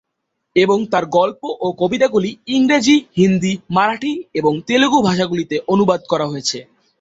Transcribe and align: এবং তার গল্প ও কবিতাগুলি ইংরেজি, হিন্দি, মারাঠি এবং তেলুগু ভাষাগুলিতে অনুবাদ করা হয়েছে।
এবং 0.55 0.79
তার 0.91 1.05
গল্প 1.11 1.41
ও 1.61 1.67
কবিতাগুলি 1.79 2.31
ইংরেজি, 2.47 2.95
হিন্দি, 3.17 3.53
মারাঠি 3.69 4.13
এবং 4.33 4.53
তেলুগু 4.67 4.99
ভাষাগুলিতে 5.01 5.55
অনুবাদ 5.67 6.01
করা 6.11 6.25
হয়েছে। 6.27 6.57